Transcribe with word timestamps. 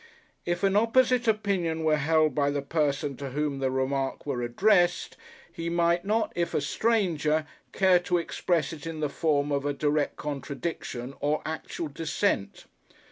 If 0.47 0.63
an 0.63 0.75
opposite 0.75 1.27
opinion 1.27 1.83
were 1.83 1.97
held 1.97 2.33
by 2.33 2.49
the 2.49 2.63
person 2.63 3.15
to 3.17 3.29
whom 3.29 3.59
the 3.59 3.69
remark 3.69 4.25
were 4.25 4.41
addressed, 4.41 5.15
he 5.53 5.69
might 5.69 6.03
not, 6.05 6.33
if 6.35 6.55
a 6.55 6.59
stranger, 6.61 7.45
care 7.71 7.99
to 7.99 8.17
express 8.17 8.73
it 8.73 8.87
in 8.87 8.99
the 8.99 9.09
form 9.09 9.51
of 9.51 9.63
a 9.63 9.73
direct 9.73 10.15
contradiction, 10.15 11.13
or 11.19 11.43
actual 11.45 11.87
dissent. 11.87 12.65